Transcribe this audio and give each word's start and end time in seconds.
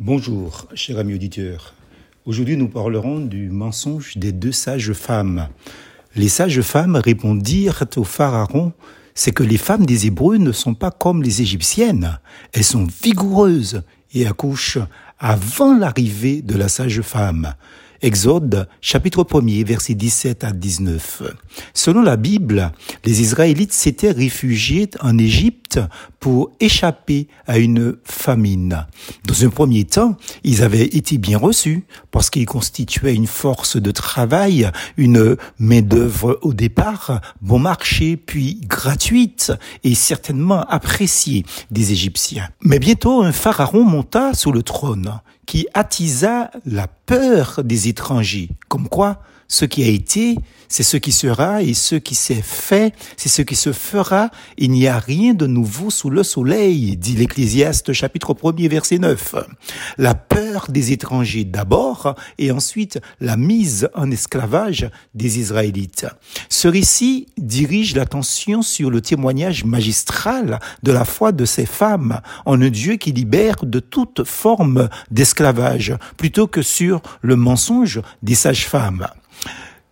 Bonjour, 0.00 0.68
cher 0.74 0.96
ami 1.00 1.14
auditeur. 1.14 1.74
Aujourd'hui, 2.24 2.56
nous 2.56 2.68
parlerons 2.68 3.18
du 3.18 3.50
mensonge 3.50 4.16
des 4.16 4.30
deux 4.30 4.52
sages 4.52 4.92
femmes. 4.92 5.48
Les 6.14 6.28
sages 6.28 6.60
femmes 6.60 6.94
répondirent 6.94 7.82
au 7.96 8.04
pharaon, 8.04 8.72
c'est 9.16 9.32
que 9.32 9.42
les 9.42 9.56
femmes 9.56 9.86
des 9.86 10.06
Hébreux 10.06 10.36
ne 10.36 10.52
sont 10.52 10.74
pas 10.74 10.92
comme 10.92 11.24
les 11.24 11.42
Égyptiennes. 11.42 12.20
Elles 12.52 12.62
sont 12.62 12.86
vigoureuses 13.02 13.82
et 14.14 14.28
accouchent 14.28 14.78
avant 15.18 15.76
l'arrivée 15.76 16.42
de 16.42 16.56
la 16.56 16.68
sage 16.68 17.00
femme. 17.00 17.54
Exode 18.00 18.68
chapitre 18.80 19.24
1er 19.24 19.64
verset 19.64 19.94
17 19.94 20.44
à 20.44 20.52
19. 20.52 21.22
Selon 21.74 22.00
la 22.00 22.16
Bible, 22.16 22.70
les 23.04 23.22
Israélites 23.22 23.72
s'étaient 23.72 24.12
réfugiés 24.12 24.88
en 25.00 25.18
Égypte 25.18 25.80
pour 26.20 26.52
échapper 26.60 27.26
à 27.48 27.58
une 27.58 27.96
famine. 28.04 28.86
Dans 29.26 29.44
un 29.44 29.48
premier 29.48 29.84
temps, 29.84 30.16
ils 30.44 30.62
avaient 30.62 30.84
été 30.84 31.18
bien 31.18 31.38
reçus 31.38 31.86
parce 32.12 32.30
qu'ils 32.30 32.46
constituaient 32.46 33.16
une 33.16 33.26
force 33.26 33.76
de 33.76 33.90
travail, 33.90 34.70
une 34.96 35.36
main-d'œuvre 35.58 36.38
au 36.42 36.54
départ, 36.54 37.20
bon 37.40 37.58
marché, 37.58 38.16
puis 38.16 38.60
gratuite 38.62 39.52
et 39.82 39.96
certainement 39.96 40.60
appréciée 40.60 41.44
des 41.72 41.90
Égyptiens. 41.90 42.48
Mais 42.62 42.78
bientôt, 42.78 43.22
un 43.22 43.32
pharaon 43.32 43.82
monta 43.82 44.34
sur 44.34 44.52
le 44.52 44.62
trône 44.62 45.20
qui 45.48 45.66
attisa 45.72 46.50
la 46.66 46.86
peur 46.86 47.64
des 47.64 47.87
étrangers. 47.88 48.50
Comme 48.68 48.88
quoi, 48.88 49.20
ce 49.48 49.64
qui 49.64 49.82
a 49.82 49.88
été, 49.88 50.36
c'est 50.68 50.82
ce 50.82 50.98
qui 50.98 51.10
sera, 51.10 51.62
et 51.62 51.72
ce 51.72 51.94
qui 51.94 52.14
s'est 52.14 52.42
fait, 52.42 52.94
c'est 53.16 53.30
ce 53.30 53.40
qui 53.40 53.56
se 53.56 53.72
fera. 53.72 54.30
Il 54.58 54.70
n'y 54.70 54.86
a 54.86 54.98
rien 54.98 55.32
de 55.32 55.46
nouveau 55.46 55.88
sous 55.88 56.10
le 56.10 56.22
soleil, 56.22 56.98
dit 56.98 57.16
l'Ecclésiaste 57.16 57.94
chapitre 57.94 58.34
1er 58.34 58.68
verset 58.68 58.98
9. 58.98 59.36
La 59.96 60.14
peur 60.14 60.66
des 60.68 60.92
étrangers 60.92 61.44
d'abord, 61.44 62.14
et 62.36 62.50
ensuite 62.50 63.00
la 63.20 63.38
mise 63.38 63.88
en 63.94 64.10
esclavage 64.10 64.90
des 65.14 65.38
Israélites. 65.38 66.06
Ce 66.50 66.68
récit 66.68 67.26
dirige 67.38 67.96
l'attention 67.96 68.60
sur 68.60 68.90
le 68.90 69.00
témoignage 69.00 69.64
magistral 69.64 70.60
de 70.82 70.92
la 70.92 71.06
foi 71.06 71.32
de 71.32 71.46
ces 71.46 71.64
femmes 71.66 72.20
en 72.44 72.60
un 72.60 72.68
Dieu 72.68 72.96
qui 72.96 73.12
libère 73.12 73.56
de 73.62 73.80
toute 73.80 74.24
forme 74.24 74.90
d'esclavage, 75.10 75.96
plutôt 76.18 76.46
que 76.46 76.60
sur 76.60 77.00
le 77.22 77.36
mensonge 77.36 78.02
des 78.22 78.34
sages-femmes. 78.34 79.06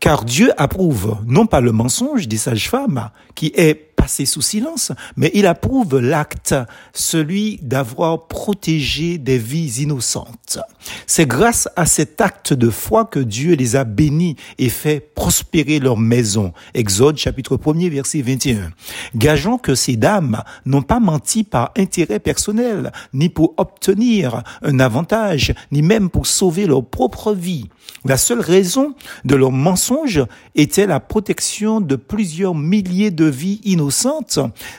Car 0.00 0.25
Dieu 0.25 0.52
approuve 0.56 1.19
non 1.27 1.47
pas 1.47 1.61
le 1.61 1.72
mensonge 1.72 2.28
des 2.28 2.36
sages-femmes, 2.36 3.11
qui 3.34 3.52
est 3.56 3.86
sous 4.06 4.42
silence, 4.42 4.92
mais 5.16 5.30
il 5.34 5.46
approuve 5.46 5.98
l'acte, 5.98 6.54
celui 6.92 7.58
d'avoir 7.62 8.26
protégé 8.26 9.18
des 9.18 9.38
vies 9.38 9.82
innocentes. 9.82 10.58
C'est 11.06 11.26
grâce 11.26 11.68
à 11.76 11.86
cet 11.86 12.20
acte 12.20 12.52
de 12.52 12.70
foi 12.70 13.04
que 13.04 13.18
Dieu 13.18 13.54
les 13.54 13.77
a 13.77 13.84
bénis 13.84 14.36
et 14.58 14.68
fait 14.68 15.00
prospérer 15.00 15.78
leur 15.78 15.96
maison. 15.96 16.52
Exode 16.74 17.16
chapitre 17.16 17.56
1er 17.56 17.90
verset 17.90 18.22
21. 18.22 18.70
Gageons 19.14 19.58
que 19.58 19.74
ces 19.74 19.96
dames 19.96 20.42
n'ont 20.64 20.82
pas 20.82 21.00
menti 21.00 21.44
par 21.44 21.72
intérêt 21.77 22.20
personnel, 22.20 22.92
ni 23.12 23.28
pour 23.28 23.54
obtenir 23.56 24.42
un 24.62 24.80
avantage, 24.80 25.54
ni 25.72 25.82
même 25.82 26.10
pour 26.10 26.27
sauver 26.27 26.66
leur 26.66 26.84
propre 26.84 27.32
vie. 27.32 27.68
La 28.04 28.16
seule 28.16 28.40
raison 28.40 28.94
de 29.24 29.34
leur 29.34 29.52
mensonge 29.52 30.22
était 30.54 30.86
la 30.86 31.00
protection 31.00 31.80
de 31.80 31.96
plusieurs 31.96 32.54
milliers 32.54 33.10
de 33.10 33.24
vies 33.24 33.60
innocentes, 33.64 33.95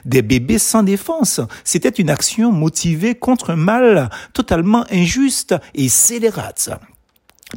des 0.06 0.22
bébés 0.22 0.60
sans 0.60 0.84
défense. 0.84 1.42
C'était 1.64 1.90
une 1.90 2.10
action 2.10 2.52
motivée 2.52 3.16
contre 3.16 3.52
un 3.52 3.56
mal 3.56 4.10
totalement 4.34 4.86
injuste 4.92 5.56
et 5.74 5.90
scélérate. 5.90 6.70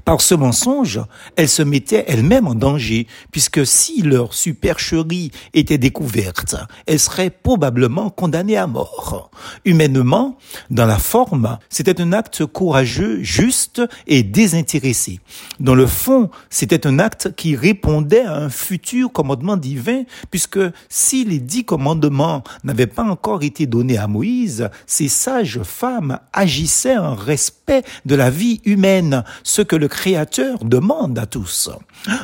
Par 0.05 0.21
ce 0.21 0.37
mensonge, 0.37 1.01
elles 1.35 1.49
se 1.49 1.65
mettaient 1.65 2.05
elles-mêmes 2.07 2.47
en 2.47 2.55
danger, 2.55 3.09
puisque 3.33 3.67
si 3.67 4.03
leur 4.03 4.35
supercherie 4.35 5.33
était 5.53 5.79
découverte, 5.79 6.55
elles 6.87 7.01
seraient 7.01 7.31
probablement 7.31 8.09
condamnées 8.09 8.57
à 8.57 8.69
mort. 8.69 9.33
Humainement, 9.65 10.39
dans 10.71 10.87
la 10.87 10.99
forme, 10.99 11.59
c'était 11.69 12.01
un 12.01 12.13
acte 12.13 12.47
courageux, 12.47 13.21
juste 13.23 13.83
et 14.07 14.23
désintéressé. 14.23 15.19
Dans 15.59 15.75
le 15.75 15.89
fond, 15.89 16.31
c'était 16.51 16.87
un 16.87 17.01
acte 17.01 17.35
qui 17.35 17.57
répondait 17.57 18.25
à 18.25 18.37
un 18.37 18.49
futur 18.49 19.11
commandement 19.11 19.57
divin, 19.57 20.05
puisque 20.31 20.61
si 20.89 21.25
les 21.25 21.41
dix 21.41 21.65
commandements 21.65 22.45
n'avaient 22.63 22.87
pas 22.87 23.03
encore 23.03 23.43
été 23.43 23.67
donnés 23.67 23.99
à 23.99 24.07
Moïse, 24.07 24.71
ces 24.87 25.09
sages 25.09 25.63
femmes 25.65 26.21
agissaient 26.33 26.97
en 26.97 27.17
respect 27.17 27.83
de 28.07 28.15
la 28.15 28.31
vie 28.31 28.61
humaine, 28.65 29.25
ce 29.43 29.63
que 29.63 29.80
le 29.81 29.89
Créateur 29.89 30.59
demande 30.63 31.19
à 31.19 31.27
tous. 31.27 31.71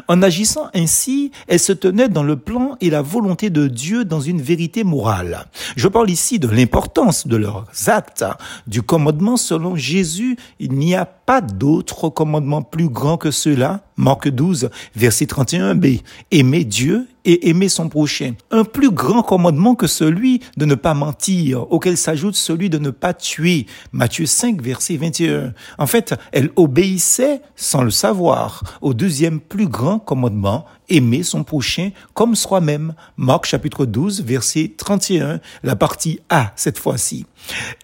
En 0.08 0.22
agissant 0.22 0.68
ainsi, 0.74 1.32
elles 1.48 1.58
se 1.58 1.72
tenaient 1.72 2.08
dans 2.08 2.22
le 2.22 2.36
plan 2.36 2.76
et 2.80 2.90
la 2.90 3.02
volonté 3.02 3.50
de 3.50 3.66
Dieu 3.66 4.04
dans 4.04 4.20
une 4.20 4.40
vérité 4.40 4.84
morale. 4.84 5.46
Je 5.74 5.88
parle 5.88 6.10
ici 6.10 6.38
de 6.38 6.48
l'importance 6.48 7.26
de 7.26 7.36
leurs 7.36 7.66
actes, 7.86 8.24
du 8.66 8.82
commandement 8.82 9.36
selon 9.36 9.74
Jésus. 9.74 10.36
Il 10.60 10.72
n'y 10.72 10.94
a 10.94 11.06
pas 11.06 11.40
d'autre 11.40 12.10
commandement 12.10 12.62
plus 12.62 12.88
grand 12.88 13.16
que 13.16 13.30
cela. 13.30 13.80
Marc 13.96 14.28
12, 14.28 14.70
verset 14.94 15.24
31b. 15.24 16.02
Aimer 16.30 16.64
Dieu 16.64 17.06
et 17.26 17.48
aimer 17.48 17.68
son 17.68 17.88
prochain. 17.88 18.34
Un 18.50 18.64
plus 18.64 18.90
grand 18.90 19.22
commandement 19.22 19.74
que 19.74 19.86
celui 19.86 20.40
de 20.56 20.64
ne 20.64 20.76
pas 20.76 20.94
mentir, 20.94 21.70
auquel 21.72 21.96
s'ajoute 21.96 22.36
celui 22.36 22.70
de 22.70 22.78
ne 22.78 22.90
pas 22.90 23.12
tuer. 23.14 23.66
Matthieu 23.92 24.26
5, 24.26 24.62
verset 24.62 24.96
21. 24.96 25.52
En 25.78 25.86
fait, 25.86 26.14
elle 26.32 26.50
obéissait, 26.56 27.42
sans 27.56 27.82
le 27.82 27.90
savoir, 27.90 28.62
au 28.80 28.94
deuxième 28.94 29.40
plus 29.40 29.66
grand 29.66 29.98
commandement, 29.98 30.66
aimer 30.88 31.24
son 31.24 31.42
prochain 31.42 31.90
comme 32.14 32.36
soi-même. 32.36 32.94
Marc 33.16 33.46
chapitre 33.46 33.86
12, 33.86 34.22
verset 34.22 34.72
31, 34.76 35.40
la 35.64 35.74
partie 35.74 36.20
A 36.28 36.52
cette 36.54 36.78
fois-ci. 36.78 37.26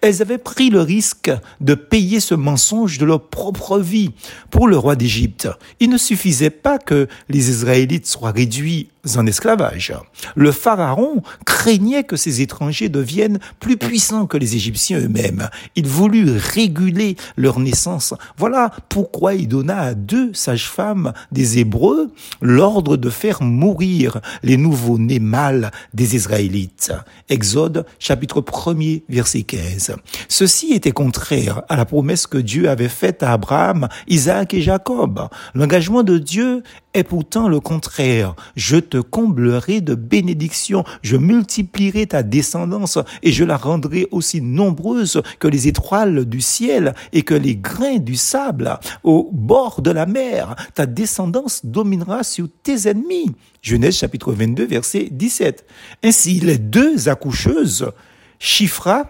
Elles 0.01 0.21
avaient 0.21 0.37
pris 0.37 0.69
le 0.69 0.81
risque 0.81 1.31
de 1.59 1.75
payer 1.75 2.19
ce 2.19 2.35
mensonge 2.35 2.97
de 2.97 3.05
leur 3.05 3.27
propre 3.27 3.79
vie 3.79 4.11
pour 4.49 4.67
le 4.67 4.77
roi 4.77 4.95
d'Égypte. 4.95 5.49
Il 5.79 5.89
ne 5.89 5.97
suffisait 6.03 6.49
pas 6.49 6.79
que 6.79 7.07
les 7.29 7.49
Israélites 7.49 8.07
soient 8.07 8.31
réduits 8.31 8.89
en 9.17 9.25
esclavage. 9.25 9.93
Le 10.35 10.51
pharaon 10.51 11.21
craignait 11.45 12.03
que 12.03 12.15
ces 12.15 12.41
étrangers 12.41 12.89
deviennent 12.89 13.39
plus 13.59 13.77
puissants 13.77 14.27
que 14.27 14.37
les 14.37 14.55
Égyptiens 14.55 14.99
eux-mêmes. 14.99 15.49
Il 15.75 15.87
voulut 15.87 16.31
réguler 16.37 17.15
leur 17.35 17.59
naissance. 17.59 18.13
Voilà 18.37 18.71
pourquoi 18.89 19.33
il 19.33 19.47
donna 19.47 19.79
à 19.79 19.93
deux 19.93 20.33
sages-femmes 20.33 21.13
des 21.31 21.59
Hébreux 21.59 22.11
l'ordre 22.41 22.97
de 22.97 23.09
faire 23.09 23.41
mourir 23.41 24.21
les 24.41 24.57
nouveaux-nés 24.57 25.19
mâles 25.19 25.71
des 25.93 26.15
Israélites. 26.15 26.93
Exode 27.29 27.85
chapitre 27.99 28.41
1er 28.41 29.03
verset 29.09 29.43
15. 29.43 29.95
Ceci 30.29 30.73
était 30.73 30.91
contraire 30.91 31.63
à 31.67 31.75
la 31.75 31.85
promesse 31.85 32.27
que 32.27 32.37
Dieu 32.37 32.69
avait 32.69 32.89
faite 32.89 33.21
à 33.23 33.33
Abraham, 33.33 33.87
Isaac 34.07 34.53
et 34.53 34.61
Jacob. 34.61 35.27
L'engagement 35.53 36.03
de 36.03 36.17
Dieu 36.17 36.63
est 36.93 37.03
pourtant 37.03 37.47
le 37.47 37.59
contraire. 37.59 38.35
Je 38.55 38.77
te 38.77 38.97
comblerai 38.97 39.81
de 39.81 39.95
bénédictions, 39.95 40.83
je 41.01 41.17
multiplierai 41.17 42.07
ta 42.07 42.23
descendance 42.23 42.99
et 43.21 43.31
je 43.31 43.43
la 43.43 43.57
rendrai 43.57 44.07
aussi 44.11 44.41
nombreuse 44.41 45.21
que 45.39 45.47
les 45.47 45.67
étoiles 45.67 46.25
du 46.25 46.41
ciel 46.41 46.93
et 47.11 47.23
que 47.23 47.33
les 47.33 47.55
grains 47.55 47.97
du 47.97 48.15
sable 48.15 48.79
au 49.03 49.29
bord 49.31 49.81
de 49.81 49.91
la 49.91 50.05
mer. 50.05 50.55
Ta 50.73 50.85
descendance 50.85 51.65
dominera 51.65 52.23
sur 52.23 52.47
tes 52.63 52.87
ennemis. 52.87 53.31
Genèse 53.61 53.97
chapitre 53.97 54.33
22 54.33 54.65
verset 54.65 55.07
17. 55.11 55.65
Ainsi, 56.03 56.39
les 56.39 56.57
deux 56.57 57.09
accoucheuses, 57.09 57.91
Chifra 58.39 59.09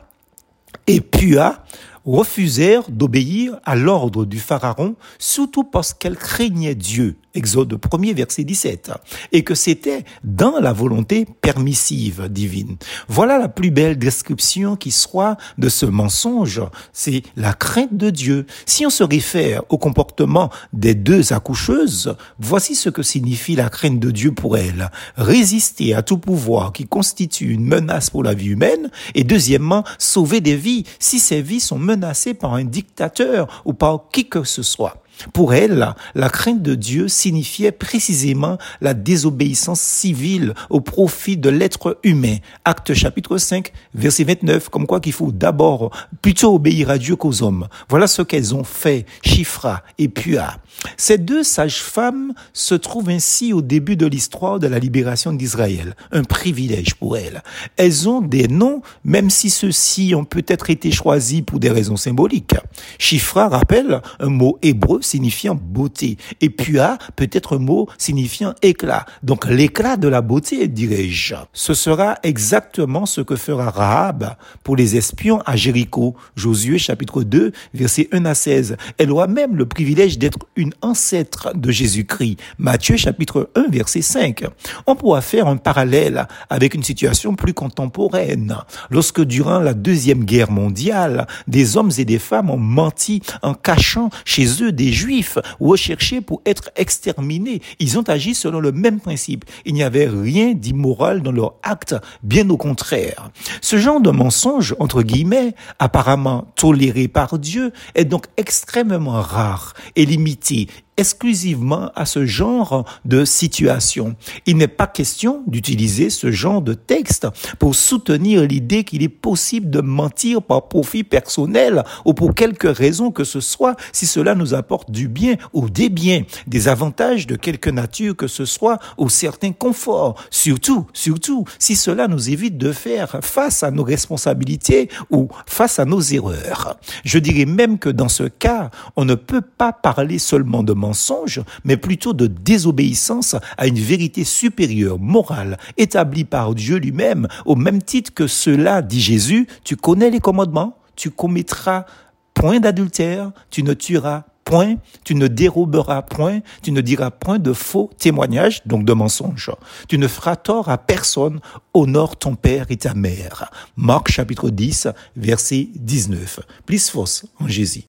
et 0.87 1.01
Pua, 1.01 1.63
refusèrent 2.05 2.89
d'obéir 2.89 3.59
à 3.65 3.75
l'ordre 3.75 4.25
du 4.25 4.39
Pharaon, 4.39 4.95
surtout 5.19 5.63
parce 5.63 5.93
qu'elles 5.93 6.17
craignaient 6.17 6.75
Dieu. 6.75 7.15
Exode 7.35 7.73
1er 7.73 8.13
verset 8.13 8.43
17. 8.43 8.91
Et 9.31 9.43
que 9.43 9.55
c'était 9.55 10.05
dans 10.23 10.59
la 10.59 10.73
volonté 10.73 11.25
permissive 11.41 12.27
divine. 12.29 12.77
Voilà 13.07 13.37
la 13.37 13.49
plus 13.49 13.71
belle 13.71 13.97
description 13.97 14.75
qui 14.75 14.91
soit 14.91 15.37
de 15.57 15.69
ce 15.69 15.85
mensonge. 15.85 16.61
C'est 16.91 17.23
la 17.35 17.53
crainte 17.53 17.97
de 17.97 18.09
Dieu. 18.09 18.45
Si 18.65 18.85
on 18.85 18.89
se 18.89 19.03
réfère 19.03 19.63
au 19.69 19.77
comportement 19.77 20.49
des 20.73 20.95
deux 20.95 21.33
accoucheuses, 21.33 22.15
voici 22.39 22.75
ce 22.75 22.89
que 22.89 23.03
signifie 23.03 23.55
la 23.55 23.69
crainte 23.69 23.99
de 23.99 24.11
Dieu 24.11 24.31
pour 24.31 24.57
elles. 24.57 24.89
Résister 25.15 25.93
à 25.95 26.03
tout 26.03 26.17
pouvoir 26.17 26.71
qui 26.71 26.85
constitue 26.85 27.51
une 27.51 27.65
menace 27.65 28.09
pour 28.09 28.23
la 28.23 28.33
vie 28.33 28.49
humaine 28.49 28.91
et 29.15 29.23
deuxièmement, 29.23 29.83
sauver 29.97 30.41
des 30.41 30.55
vies 30.55 30.83
si 30.99 31.19
ces 31.19 31.41
vies 31.41 31.59
sont 31.59 31.79
menacées 31.79 32.33
par 32.33 32.53
un 32.53 32.63
dictateur 32.63 33.63
ou 33.65 33.73
par 33.73 34.09
qui 34.11 34.29
que 34.29 34.43
ce 34.43 34.61
soit. 34.61 35.02
Pour 35.31 35.53
elle, 35.53 35.93
la 36.15 36.29
crainte 36.29 36.61
de 36.61 36.75
Dieu 36.75 37.07
signifiait 37.07 37.71
précisément 37.71 38.57
la 38.81 38.93
désobéissance 38.93 39.79
civile 39.79 40.53
au 40.69 40.81
profit 40.81 41.37
de 41.37 41.49
l'être 41.49 41.99
humain. 42.03 42.37
Acte 42.65 42.93
chapitre 42.93 43.37
5, 43.37 43.71
verset 43.93 44.23
29, 44.25 44.69
comme 44.69 44.87
quoi 44.87 44.99
qu'il 44.99 45.13
faut 45.13 45.31
d'abord 45.31 45.91
plutôt 46.21 46.55
obéir 46.55 46.89
à 46.89 46.97
Dieu 46.97 47.15
qu'aux 47.15 47.43
hommes. 47.43 47.67
Voilà 47.89 48.07
ce 48.07 48.21
qu'elles 48.21 48.55
ont 48.55 48.63
fait, 48.63 49.05
Chifra 49.23 49.83
et 49.97 50.09
Pua. 50.09 50.57
Ces 50.97 51.17
deux 51.17 51.43
sages-femmes 51.43 52.33
se 52.51 52.75
trouvent 52.75 53.09
ainsi 53.09 53.53
au 53.53 53.61
début 53.61 53.95
de 53.95 54.05
l'histoire 54.05 54.59
de 54.59 54.67
la 54.67 54.79
libération 54.79 55.31
d'Israël. 55.31 55.95
Un 56.11 56.23
privilège 56.23 56.95
pour 56.95 57.17
elles. 57.17 57.43
Elles 57.77 58.09
ont 58.09 58.21
des 58.21 58.47
noms, 58.47 58.81
même 59.03 59.29
si 59.29 59.49
ceux-ci 59.49 60.13
ont 60.15 60.25
peut-être 60.25 60.69
été 60.69 60.91
choisis 60.91 61.41
pour 61.41 61.59
des 61.59 61.69
raisons 61.69 61.97
symboliques. 61.97 62.55
Chifra 62.97 63.47
rappelle 63.47 64.01
un 64.19 64.29
mot 64.29 64.57
hébreu 64.61 64.99
signifiant 65.03 65.55
beauté, 65.55 66.17
et 66.41 66.49
Pua 66.49 66.97
peut 67.15 67.29
être 67.31 67.57
un 67.57 67.59
mot 67.59 67.87
signifiant 67.97 68.53
éclat. 68.61 69.05
Donc 69.21 69.45
l'éclat 69.45 69.97
de 69.97 70.07
la 70.07 70.21
beauté, 70.21 70.67
dirais-je. 70.67 71.35
Ce 71.53 71.73
sera 71.73 72.17
exactement 72.23 73.05
ce 73.05 73.21
que 73.21 73.35
fera 73.35 73.69
Rahab 73.69 74.35
pour 74.63 74.75
les 74.75 74.95
espions 74.95 75.41
à 75.45 75.55
Jéricho. 75.55 76.15
Josué 76.35 76.77
chapitre 76.77 77.23
2, 77.23 77.51
verset 77.73 78.07
1 78.11 78.25
à 78.25 78.33
16. 78.33 78.77
Elle 78.97 79.11
aura 79.11 79.27
même 79.27 79.55
le 79.55 79.65
privilège 79.65 80.17
d'être 80.17 80.39
une 80.55 80.73
ancêtre 80.81 81.51
de 81.55 81.71
Jésus-Christ. 81.71 82.37
Matthieu 82.57 82.97
chapitre 82.97 83.49
1, 83.55 83.67
verset 83.69 84.01
5. 84.01 84.45
On 84.87 84.95
pourra 84.95 85.21
faire 85.21 85.47
un 85.47 85.57
parallèle 85.57 86.27
avec 86.49 86.73
une 86.73 86.83
situation 86.83 87.35
plus 87.35 87.53
contemporaine. 87.53 88.55
Lorsque 88.89 89.21
durant 89.21 89.59
la 89.59 89.73
Deuxième 89.73 90.23
Guerre 90.23 90.51
mondiale, 90.51 91.27
des 91.47 91.77
hommes 91.77 91.91
et 91.97 92.05
des 92.05 92.19
femmes 92.19 92.49
ont 92.49 92.57
menti 92.57 93.21
en 93.41 93.53
cachant 93.53 94.09
chez 94.25 94.63
eux 94.63 94.71
des 94.71 94.92
juifs 94.93 95.37
recherchés 95.59 96.21
pour 96.21 96.41
être 96.45 96.69
exterminés, 96.75 97.61
ils 97.79 97.97
ont 97.97 98.03
agi 98.03 98.35
selon 98.35 98.59
le 98.59 98.71
même 98.71 98.99
principe. 98.99 99.45
Il 99.65 99.73
n'y 99.73 99.83
avait 99.83 100.07
rien 100.07 100.53
d'immoral 100.53 101.21
dans 101.21 101.31
leur 101.31 101.55
acte, 101.63 101.95
bien 102.21 102.49
au 102.49 102.57
contraire. 102.57 103.29
Ce 103.61 103.77
genre 103.77 104.01
de 104.01 104.11
mensonge, 104.11 104.75
entre 104.79 105.01
guillemets, 105.01 105.55
apparemment 105.79 106.47
toléré 106.55 107.07
par 107.07 107.39
Dieu, 107.39 107.73
est 107.95 108.05
donc 108.05 108.27
extrêmement 108.37 109.21
rare 109.21 109.73
et 109.95 110.05
limité 110.05 110.67
exclusivement 110.97 111.91
à 111.95 112.05
ce 112.05 112.25
genre 112.25 112.85
de 113.05 113.25
situation. 113.25 114.15
Il 114.45 114.57
n'est 114.57 114.67
pas 114.67 114.87
question 114.87 115.43
d'utiliser 115.47 116.09
ce 116.09 116.31
genre 116.31 116.61
de 116.61 116.73
texte 116.73 117.27
pour 117.59 117.75
soutenir 117.75 118.43
l'idée 118.43 118.83
qu'il 118.83 119.03
est 119.03 119.09
possible 119.09 119.69
de 119.69 119.81
mentir 119.81 120.41
par 120.41 120.67
profit 120.67 121.03
personnel 121.03 121.83
ou 122.05 122.13
pour 122.13 122.35
quelque 122.35 122.67
raison 122.67 123.11
que 123.11 123.23
ce 123.23 123.39
soit 123.39 123.75
si 123.91 124.05
cela 124.05 124.35
nous 124.35 124.53
apporte 124.53 124.91
du 124.91 125.07
bien 125.07 125.35
ou 125.53 125.69
des 125.69 125.89
biens, 125.89 126.23
des 126.47 126.67
avantages 126.67 127.27
de 127.27 127.35
quelque 127.35 127.69
nature 127.69 128.15
que 128.15 128.27
ce 128.27 128.45
soit 128.45 128.79
ou 128.97 129.09
certains 129.09 129.51
conforts. 129.51 130.15
Surtout, 130.29 130.87
surtout, 130.93 131.45
si 131.59 131.75
cela 131.75 132.07
nous 132.07 132.29
évite 132.29 132.57
de 132.57 132.71
faire 132.71 133.17
face 133.21 133.63
à 133.63 133.71
nos 133.71 133.83
responsabilités 133.83 134.89
ou 135.09 135.27
face 135.45 135.79
à 135.79 135.85
nos 135.85 136.01
erreurs. 136.01 136.77
Je 137.03 137.19
dirais 137.19 137.45
même 137.45 137.79
que 137.79 137.89
dans 137.89 138.09
ce 138.09 138.23
cas, 138.23 138.69
on 138.95 139.05
ne 139.05 139.15
peut 139.15 139.41
pas 139.41 139.73
parler 139.73 140.19
seulement 140.19 140.63
de 140.63 140.73
mensonge, 140.83 141.41
mais 141.63 141.77
plutôt 141.77 142.13
de 142.13 142.27
désobéissance 142.27 143.35
à 143.57 143.67
une 143.67 143.79
vérité 143.79 144.23
supérieure, 144.23 144.99
morale, 144.99 145.57
établie 145.77 146.25
par 146.25 146.53
Dieu 146.53 146.77
lui-même, 146.77 147.27
au 147.45 147.55
même 147.55 147.81
titre 147.81 148.13
que 148.13 148.27
cela, 148.27 148.81
dit 148.81 149.01
Jésus, 149.01 149.47
tu 149.63 149.75
connais 149.75 150.09
les 150.09 150.19
commandements, 150.19 150.77
tu 150.95 151.09
commettras 151.09 151.85
point 152.33 152.59
d'adultère, 152.59 153.31
tu 153.49 153.63
ne 153.63 153.73
tueras 153.73 154.23
point, 154.43 154.75
tu 155.03 155.15
ne 155.15 155.27
déroberas 155.27 156.01
point, 156.01 156.41
tu 156.61 156.71
ne 156.71 156.81
diras 156.81 157.11
point 157.11 157.39
de 157.39 157.53
faux 157.53 157.89
témoignages, 157.97 158.61
donc 158.65 158.85
de 158.85 158.93
mensonges. 158.93 159.51
Tu 159.87 159.97
ne 159.97 160.07
feras 160.07 160.35
tort 160.35 160.69
à 160.69 160.77
personne, 160.77 161.39
honore 161.73 162.17
ton 162.17 162.35
père 162.35 162.67
et 162.69 162.77
ta 162.77 162.93
mère. 162.93 163.51
Marc 163.77 164.11
chapitre 164.11 164.49
10, 164.49 164.89
verset 165.15 165.69
19. 165.75 166.41
Plus 166.65 166.89
fausse 166.89 167.25
en 167.39 167.47
Jésus. 167.47 167.81